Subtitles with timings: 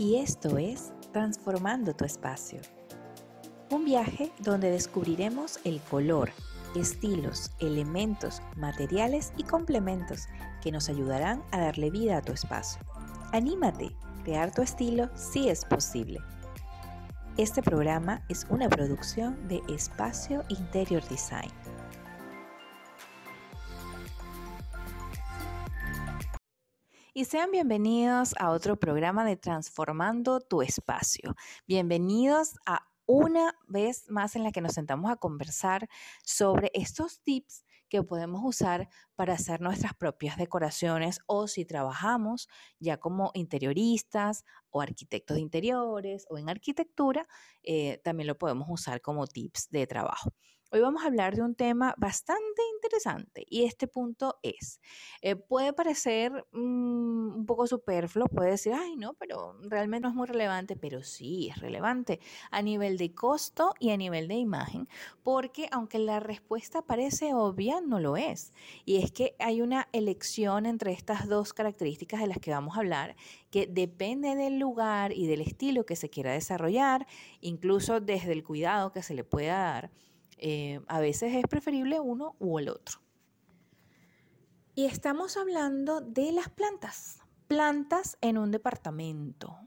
[0.00, 2.60] y esto es Transformando tu espacio.
[3.70, 6.30] Un viaje donde descubriremos el color,
[6.74, 10.28] estilos, elementos, materiales y complementos
[10.62, 12.80] que nos ayudarán a darle vida a tu espacio.
[13.32, 13.90] Anímate,
[14.24, 16.20] crear tu estilo si es posible.
[17.36, 21.50] Este programa es una producción de Espacio Interior Design.
[27.14, 31.34] Y sean bienvenidos a otro programa de Transformando tu Espacio.
[31.66, 35.88] Bienvenidos a una vez más en la que nos sentamos a conversar
[36.24, 42.98] sobre estos tips que podemos usar para hacer nuestras propias decoraciones o si trabajamos ya
[42.98, 47.26] como interioristas o arquitectos de interiores o en arquitectura,
[47.64, 50.30] eh, también lo podemos usar como tips de trabajo.
[50.72, 54.80] Hoy vamos a hablar de un tema bastante interesante y este punto es,
[55.20, 60.14] eh, puede parecer mm, un poco superfluo, puede decir, ay, no, pero realmente no es
[60.14, 62.20] muy relevante, pero sí es relevante
[62.52, 64.88] a nivel de costo y a nivel de imagen,
[65.24, 68.52] porque aunque la respuesta parece obvia, no lo es.
[68.84, 72.80] Y es que hay una elección entre estas dos características de las que vamos a
[72.80, 73.16] hablar,
[73.50, 77.08] que depende del lugar y del estilo que se quiera desarrollar,
[77.40, 79.90] incluso desde el cuidado que se le pueda dar
[80.40, 83.00] eh, a veces es preferible uno u el otro.
[84.74, 87.20] Y estamos hablando de las plantas.
[87.46, 89.58] Plantas en un departamento,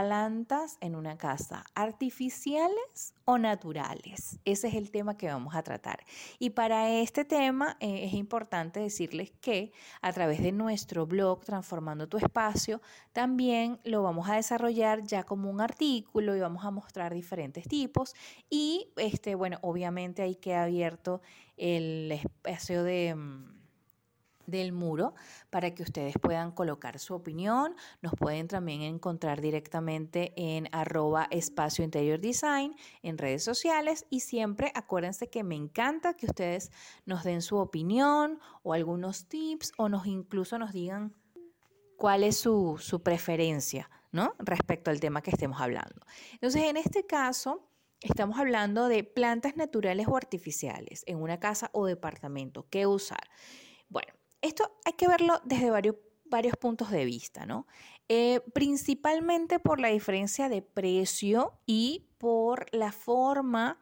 [0.00, 4.40] plantas en una casa, artificiales o naturales.
[4.46, 6.06] Ese es el tema que vamos a tratar.
[6.38, 12.08] Y para este tema eh, es importante decirles que a través de nuestro blog Transformando
[12.08, 12.80] tu Espacio,
[13.12, 18.14] también lo vamos a desarrollar ya como un artículo y vamos a mostrar diferentes tipos.
[18.48, 21.20] Y este, bueno, obviamente ahí queda abierto
[21.58, 23.59] el espacio de mm,
[24.50, 25.14] del muro
[25.50, 27.74] para que ustedes puedan colocar su opinión.
[28.02, 34.72] Nos pueden también encontrar directamente en arroba espacio interior design en redes sociales y siempre
[34.74, 36.70] acuérdense que me encanta que ustedes
[37.06, 41.14] nos den su opinión o algunos tips o nos incluso nos digan
[41.96, 44.34] cuál es su, su preferencia ¿no?
[44.38, 46.06] respecto al tema que estemos hablando.
[46.32, 47.66] Entonces, en este caso...
[48.02, 52.66] Estamos hablando de plantas naturales o artificiales en una casa o departamento.
[52.70, 53.28] ¿Qué usar?
[54.42, 57.66] Esto hay que verlo desde varios, varios puntos de vista, ¿no?
[58.08, 63.78] Eh, principalmente por la diferencia de precio y por la forma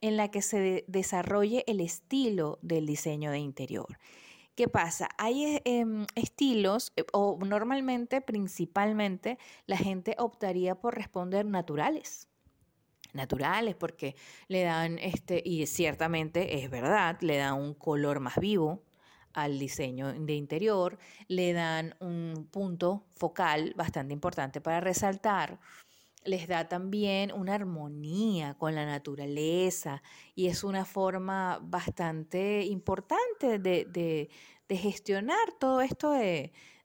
[0.00, 3.98] en la que se desarrolle el estilo del diseño de interior.
[4.54, 5.08] ¿Qué pasa?
[5.16, 12.28] Hay em, estilos, eh, o normalmente, principalmente, la gente optaría por responder naturales
[13.12, 14.14] naturales porque
[14.46, 18.84] le dan este y ciertamente es verdad le dan un color más vivo
[19.32, 20.98] al diseño de interior,
[21.28, 25.58] le dan un punto focal bastante importante para resaltar.
[26.24, 30.02] Les da también una armonía con la naturaleza
[30.34, 34.28] y es una forma bastante importante de,
[34.68, 36.12] gestionar todo esto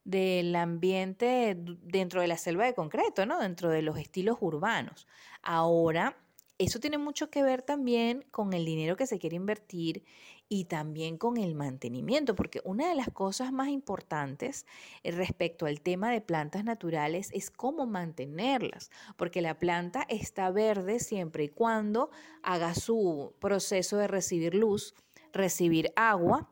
[0.04, 3.40] del ambiente dentro de la selva de concreto, ¿no?
[3.40, 5.06] dentro de los estilos urbanos.
[5.44, 6.18] Ahora,
[6.58, 10.04] eso tiene mucho que ver también con el dinero que se quiere invertir
[10.48, 14.66] y también con el mantenimiento, porque una de las cosas más importantes
[15.04, 21.00] eh, respecto al tema de plantas naturales es cómo mantenerlas, porque la planta está verde
[21.00, 22.10] siempre y cuando
[22.44, 24.94] haga su proceso de recibir luz,
[25.34, 26.50] recibir agua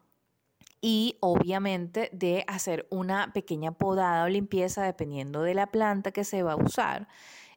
[0.81, 6.43] y obviamente de hacer una pequeña podada o limpieza dependiendo de la planta que se
[6.43, 7.07] va a usar.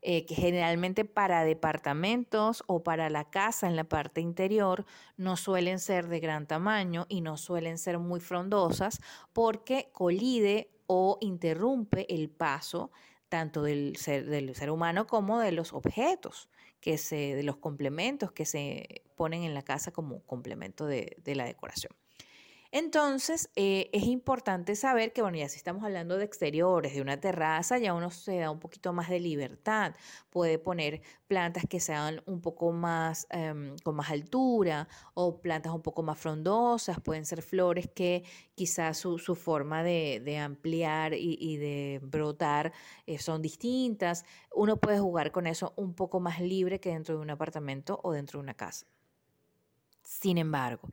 [0.08, 4.86] Eh, que generalmente para departamentos o para la casa en la parte interior
[5.16, 9.00] no suelen ser de gran tamaño y no suelen ser muy frondosas
[9.32, 12.92] porque colide o interrumpe el paso
[13.28, 18.30] tanto del ser, del ser humano como de los objetos, que se, de los complementos
[18.30, 21.92] que se ponen en la casa como complemento de la decoración.
[22.72, 27.18] Entonces, eh, es importante saber que, bueno, ya si estamos hablando de exteriores, de una
[27.20, 29.94] terraza, ya uno se da un poquito más de libertad.
[30.30, 35.82] Puede poner plantas que sean un poco más, em, con más altura o plantas un
[35.82, 37.00] poco más frondosas.
[37.00, 38.24] Pueden ser flores que
[38.54, 42.72] quizás su, forma de, ampliar y, de brotar
[43.06, 44.24] eh, son distintas.
[44.54, 48.12] Uno puede jugar con eso un poco más libre que dentro de un apartamento o
[48.12, 48.86] dentro de una casa.
[50.02, 50.88] Sin embargo,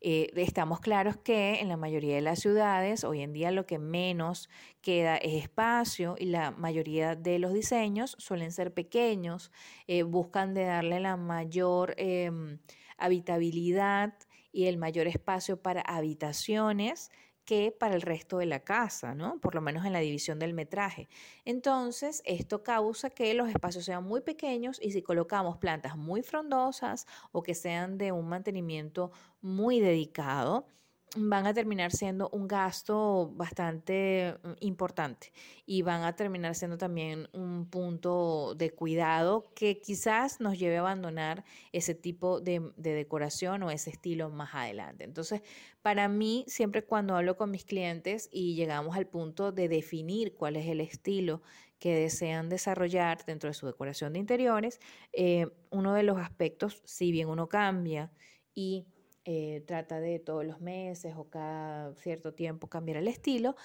[0.00, 3.78] eh, estamos claros que en la mayoría de las ciudades hoy en día lo que
[3.78, 4.48] menos
[4.80, 9.50] queda es espacio y la mayoría de los diseños suelen ser pequeños,
[9.86, 12.58] eh, buscan de darle la mayor em,
[12.98, 14.14] habitabilidad
[14.52, 17.10] y el mayor espacio para habitaciones
[17.46, 19.40] que para el resto de la casa, ¿no?
[19.40, 21.08] Por lo menos en la división del metraje.
[21.46, 27.06] Entonces, esto causa que los espacios sean muy pequeños y si colocamos plantas muy frondosas
[27.32, 30.66] o que sean de un mantenimiento muy dedicado,
[31.14, 35.32] van a terminar siendo un gasto bastante mm, importante
[35.64, 40.80] y van a terminar siendo también un punto de cuidado que quizás nos lleve a
[40.80, 45.04] abandonar ese tipo de, decoración o ese estilo más adelante.
[45.04, 45.42] Entonces,
[45.82, 50.56] para mí, siempre cuando hablo con mis clientes y llegamos al punto de definir cuál
[50.56, 51.42] es el estilo
[51.78, 54.80] que desean desarrollar dentro de su decoración de interiores,
[55.12, 58.10] eh, uno de los aspectos, si bien uno cambia
[58.54, 58.86] y
[59.26, 63.56] eh, trata de todos los meses o cada cierto tiempo cambiar el estilo,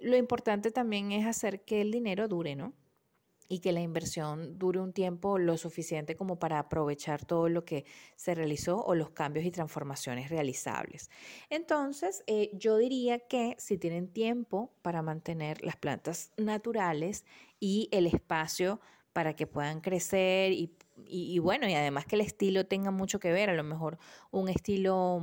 [0.00, 2.72] lo importante también es hacer que el dinero dure, ¿no?
[3.48, 7.86] y que la inversión dure un tiempo lo suficiente como para aprovechar todo lo que
[8.14, 11.10] se realizó o los cambios y transformaciones realizables.
[11.48, 17.24] Entonces, eh, yo diría que si tienen tiempo para mantener las plantas naturales
[17.58, 18.80] y el espacio
[19.14, 20.76] para que puedan crecer y
[21.06, 23.98] y, bueno, y además que el estilo tenga mucho que ver, a lo mejor
[24.30, 25.22] un estilo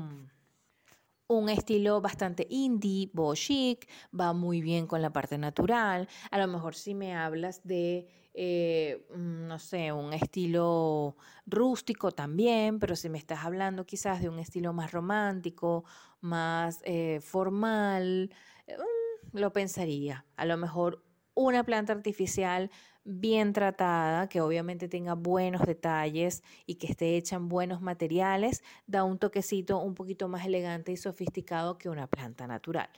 [1.27, 6.07] un estilo bastante indie, bo chic, va muy bien con la parte natural.
[6.31, 11.17] A lo mejor si me hablas de, eh, mm, no sé, un estilo
[11.47, 15.83] rústico también, pero si me estás hablando quizás de un estilo más romántico,
[16.21, 18.31] más eh, formal,
[18.67, 20.25] mm, lo pensaría.
[20.35, 21.04] A lo mejor
[21.35, 22.71] una planta artificial
[23.03, 29.03] bien tratada, que obviamente tenga buenos detalles y que esté hecha en buenos materiales, da
[29.03, 32.89] un toquecito un poquito más elegante y sofisticado que una planta natural.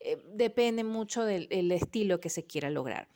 [0.00, 3.08] Eh, depende mucho del, estilo que se quiera lograr.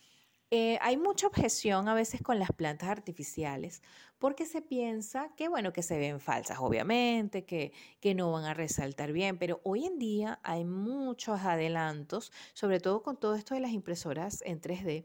[0.50, 3.82] Eh, hay mucha objeción a veces con las plantas artificiales
[4.25, 8.55] porque se piensa que, bueno, que se ven falsas, obviamente, que, que no van a
[8.55, 13.61] resaltar bien, pero hoy en día hay muchos adelantos, sobre todo con todo esto de
[13.61, 15.05] las impresoras en 3D,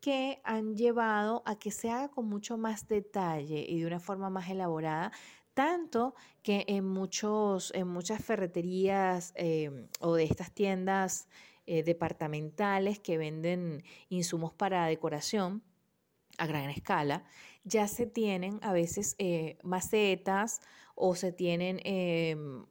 [0.00, 4.30] que han llevado a que se haga con mucho más detalle y de una forma
[4.30, 5.12] más elaborada,
[5.52, 11.28] tanto que en, muchos, en muchas ferreterías em, o de estas tiendas
[11.66, 15.62] eh, departamentales que venden insumos para decoración
[16.38, 17.24] a gran escala,
[17.64, 20.60] ya se tienen a veces eh, macetas
[20.94, 22.64] o se tienen em,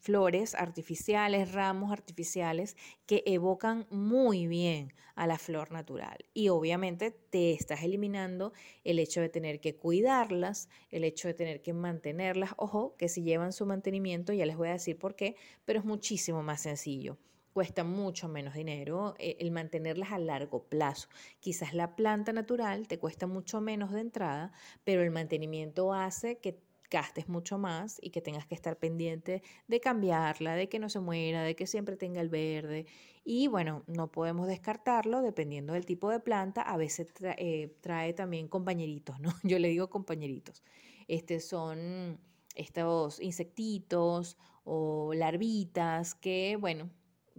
[0.00, 2.76] flores artificiales, ramos artificiales
[3.06, 6.18] que evocan muy bien a la flor natural.
[6.34, 8.52] Y obviamente te estás eliminando
[8.84, 12.52] el hecho de tener que cuidarlas, el hecho de tener que mantenerlas.
[12.56, 15.84] Ojo, que si llevan su mantenimiento, ya les voy a decir por qué, pero es
[15.84, 17.18] muchísimo más sencillo
[17.54, 21.08] cuesta mucho menos dinero eh, el mantenerlas a largo plazo.
[21.40, 24.52] Quizás la planta natural te cuesta mucho menos de entrada,
[24.82, 26.60] pero el mantenimiento hace que
[26.90, 31.00] gastes mucho más y que tengas que estar pendiente de cambiarla, de que no se
[31.00, 32.86] muera, de que siempre tenga el verde.
[33.24, 36.62] Y bueno, no podemos descartarlo dependiendo del tipo de planta.
[36.62, 39.30] A veces eh, trae también compañeritos, ¿no?
[39.44, 40.62] Yo le digo compañeritos.
[41.08, 42.18] Este son
[42.54, 46.90] estos insectitos o larvitas que, bueno,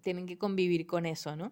[0.06, 1.52] tienen que convivir con eso, ¿no?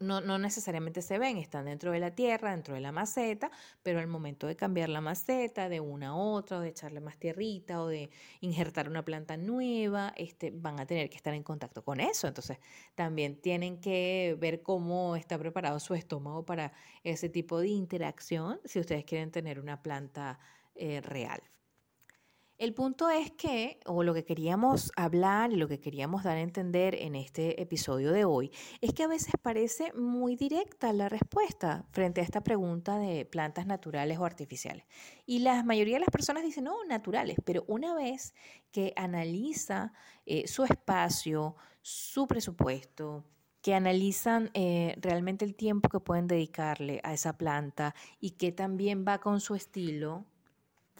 [0.00, 3.50] no, necesariamente se ven, están dentro de la tierra, dentro de la maceta,
[3.82, 7.18] pero al momento de cambiar la maceta de una a otra, o de echarle más
[7.18, 8.10] tierrita, o de
[8.40, 12.28] injertar una planta nueva, este, van a tener que estar en contacto con eso.
[12.28, 12.58] Entonces,
[12.94, 16.72] también tienen que ver cómo está preparado su estómago para
[17.02, 20.38] ese tipo de interacción si ustedes quieren tener una planta
[20.74, 21.40] eh, real.
[22.58, 26.40] El punto es que, o lo que queríamos hablar y lo que queríamos dar a
[26.40, 28.50] entender en este episodio de hoy,
[28.80, 33.64] es que a veces parece muy directa la respuesta frente a esta pregunta de plantas
[33.66, 34.84] naturales o artificiales.
[35.24, 38.34] Y la mayoría de las personas dicen, no, naturales, pero una vez
[38.72, 39.92] que analiza
[40.26, 43.24] eh, su espacio, su presupuesto,
[43.62, 49.04] que analizan eh, realmente el tiempo que pueden dedicarle a esa planta y que también
[49.06, 50.26] va con su estilo,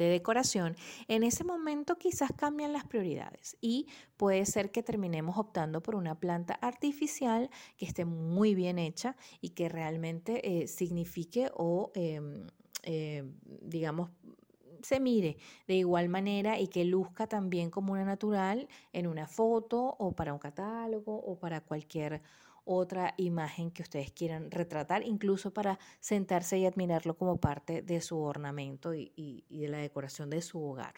[0.05, 0.77] de decoración,
[1.09, 3.87] en ese momento quizás cambian las prioridades y
[4.17, 9.51] puede ser que terminemos optando por una planta artificial que esté muy bien hecha y
[9.51, 12.47] que realmente eh, signifique o, em,
[12.85, 13.25] eh,
[13.63, 14.11] digamos,
[14.83, 15.37] se mire
[15.67, 20.33] de igual manera y que luzca también como una natural en una foto o para
[20.33, 22.23] un catálogo o para cualquier
[22.69, 28.19] otra imagen que ustedes quieran retratar, incluso para sentarse y admirarlo como parte de su
[28.21, 30.95] ornamento y, de la decoración de su hogar.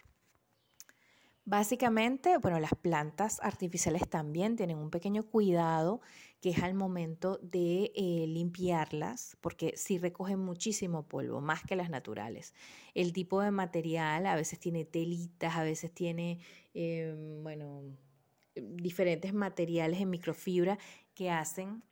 [1.45, 6.01] Básicamente, bueno, las plantas artificiales también tienen un pequeño cuidado
[6.41, 11.89] que es al momento de eh, limpiarlas, porque sí recogen muchísimo polvo, más que las
[11.89, 12.53] naturales.
[12.95, 16.41] El tipo de material a veces tiene telitas, a veces tiene,
[16.75, 17.83] em, bueno,
[18.55, 20.79] diferentes materiales en microfibra
[21.21, 21.83] que hacen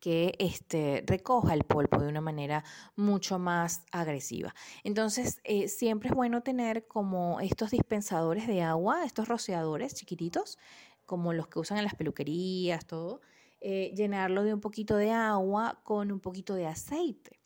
[0.00, 2.64] que este, recoja el polvo de una manera
[2.96, 4.52] mucho más agresiva.
[4.82, 10.58] Entonces, eh, siempre es bueno tener como estos dispensadores de agua, estos rociadores chiquititos,
[11.06, 13.20] como los que usan en las peluquerías, todo,
[13.60, 17.41] eh, llenarlo de un poquito de agua con un poquito de aceite.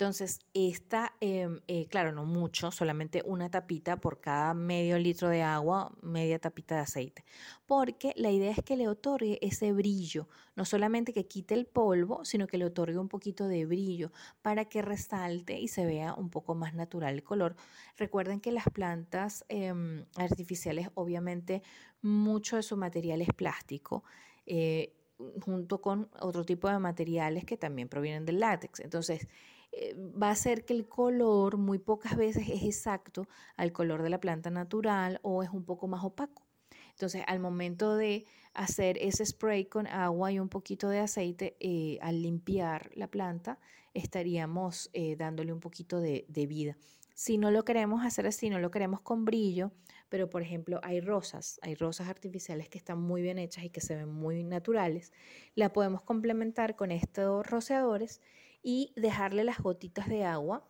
[0.00, 5.42] Entonces, esta, em, eh, claro, no mucho, solamente una tapita por cada medio litro de
[5.42, 7.22] agua, media tapita de aceite,
[7.66, 10.26] porque la idea es que le otorgue ese brillo,
[10.56, 14.64] no solamente que quite el polvo, sino que le otorgue un poquito de brillo para
[14.64, 17.54] que resalte y se vea un poco más natural el color.
[17.98, 21.62] Recuerden que las plantas em, artificiales, obviamente,
[22.00, 24.02] mucho de su material es plástico.
[24.46, 24.96] Eh,
[25.42, 28.80] junto con otro tipo de materiales que también provienen del látex.
[28.80, 29.28] Entonces,
[29.72, 34.10] eh, va a ser que el color muy pocas veces es exacto al color de
[34.10, 36.46] la planta natural o es un poco más opaco.
[36.90, 41.98] Entonces, al momento de hacer ese spray con agua y un poquito de aceite, eh,
[42.02, 43.58] al limpiar la planta,
[43.94, 46.76] estaríamos eh, dándole un poquito de, vida.
[47.14, 49.72] Si no lo queremos hacer así, no lo queremos con brillo,
[50.08, 53.80] pero por ejemplo hay rosas, hay rosas artificiales que están muy bien hechas y que
[53.80, 55.12] se ven muy naturales,
[55.54, 58.20] la podemos complementar con estos rociadores
[58.62, 60.66] y dejarle las gotitas de agua,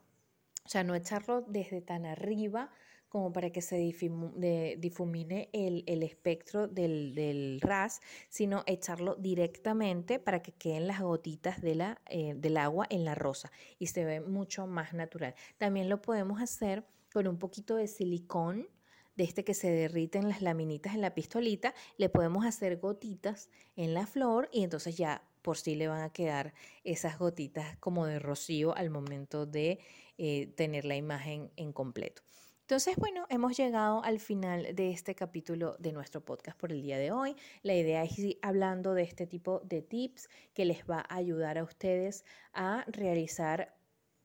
[0.64, 2.70] o sea, no echarlo desde tan arriba
[3.10, 10.86] como para que se difumine el, espectro del, ras, sino echarlo directamente para que queden
[10.86, 14.94] las gotitas de la, eh, del agua en la rosa y se ve mucho más
[14.94, 15.34] natural.
[15.58, 18.68] También lo podemos hacer con un poquito de silicón,
[19.16, 23.92] de este que se derriten las laminitas en la pistolita, le podemos hacer gotitas en
[23.92, 26.54] la flor y entonces ya por sí le van a quedar
[26.84, 29.78] esas gotitas como de rocío al momento de
[30.18, 32.22] eh, tener la imagen en completo.
[32.70, 36.98] Entonces, bueno, hemos llegado al final de este capítulo de nuestro podcast por el día
[36.98, 37.34] de hoy.
[37.62, 41.58] La idea es ir hablando de este tipo de tips que les va a ayudar
[41.58, 43.79] a ustedes a realizar